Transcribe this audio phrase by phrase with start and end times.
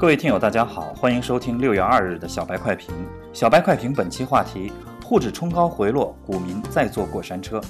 [0.00, 2.94] 各位听友，大家好，欢迎收听六月二日的小白快评。
[3.32, 4.72] 小白快评本期话题：
[5.04, 7.60] 沪指冲高回落，股民再坐过山车。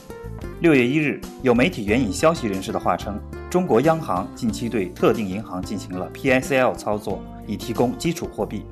[0.60, 3.18] 六月一日，有媒体援引消息人士的话称，
[3.48, 8.66] 中国央行近期对特定银行进行了 PSL 操作，以提供基础货币，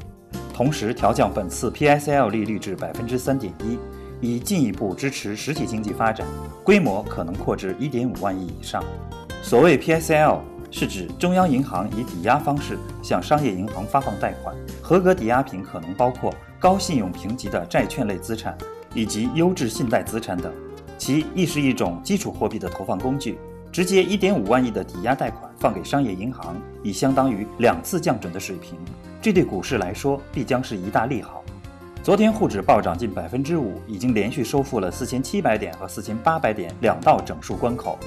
[0.52, 3.78] 同时调降本次 PSL 利率至百分之三点一，
[4.20, 6.26] 以进一步支持实体经济发展，
[6.62, 8.84] 规模可能扩至一点五万亿以上。
[9.40, 10.40] 所谓 PSL。
[10.78, 18.54] 是指中央银行以抵押方式向商业银行发放贷款，合格抵押品可能包括高信用评级的债券类资产
[18.94, 20.52] 以及优质信贷资产等，
[20.98, 23.38] 其亦是一种基础货币的投放工具。
[23.72, 28.78] 直接一点五万亿的抵押贷款放给商业银行，已相当于两次降准的水平，
[29.22, 31.42] 这对股市来说必将是一大利好。
[32.06, 37.98] 昨天沪指暴涨近百分之五，已经连续收复了四千七百点和四千八百点两道整数关口。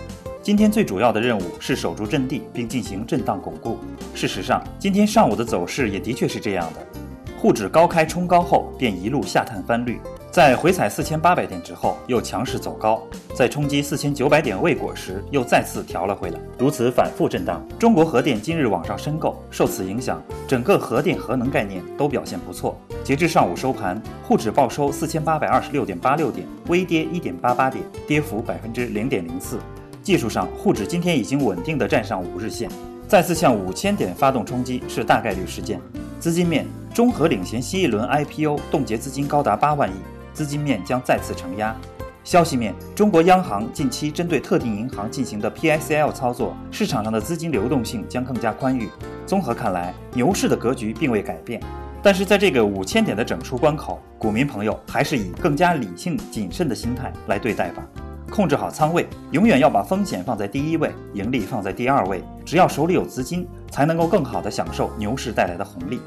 [0.42, 3.78] 今天最主要的任务是守住阵地，并进行震荡巩固。
[4.16, 7.02] 事实上，今天上午的走势也的确是这样的。
[7.38, 10.00] 沪指高开冲高后，便一路下探翻绿，
[10.32, 13.02] 在回踩四千八百点之后，又强势走高，
[13.34, 17.68] 在冲击四千九百点未果时，又再次调了回来，如此反复震荡。
[17.80, 22.80] 中国核电今日往上申购，受此影响，整个核电核能概念都表现不错。
[23.04, 29.58] 截至上午收盘，沪指报收四千八百二十六点八六点，微跌一点八八点，跌幅百分之零点零四。
[30.04, 32.70] 技术上，沪指今天已经稳定地站上五日线，
[33.08, 35.82] 再次向五千点发动冲击是大概率事件。
[36.20, 39.94] 资金面，中核领衔新一轮 IPO 冻结资金高达八万亿，
[40.34, 41.76] 资金面将再次承压。
[42.24, 48.90] 消息面，中国央行近期针对特定银行进行的 PSL 操作，市场上的资金流动性将更加宽裕。
[49.26, 51.60] 综合看来，牛市的格局并未改变，
[52.04, 57.84] 但是在这个五千点的整数关口，股民朋友还是以更加理性谨慎的心态来对待吧。
[58.30, 62.24] 控制好仓位，永远要把风险放在第一位，盈利放在第二位。
[62.46, 66.00] 只要手里有资金，才能够更好的享受牛市带来的红利。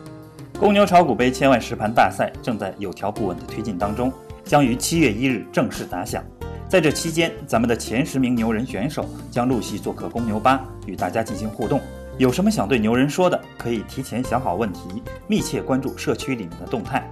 [0.62, 4.12] 公牛炒股杯千万实盘大赛正在有条不紊的推进当中，
[4.44, 6.22] 将于七月一日正式打响。
[6.68, 11.80] 在这期间，咱们的前十名牛人选手将陆续做客公牛吧，与大家进行互动。
[12.16, 17.10] 有什么想对牛人说的，可以提前想好问题，密切关注社区里面的动态。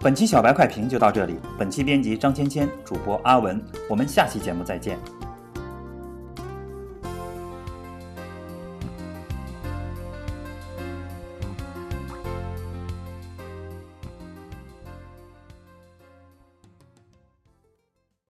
[0.00, 1.36] 本期小白快评就到这里。
[1.58, 3.62] 本期编辑张芊芊，主播阿文。
[3.90, 4.98] 我们下期节目再见。